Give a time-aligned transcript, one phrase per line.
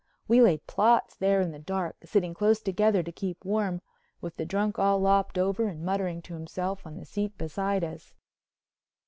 [0.27, 3.83] We laid plots there in the dark, sitting close together to keep warm,
[4.19, 8.11] with the drunk all lopped over and muttering to himself on the seat beside us.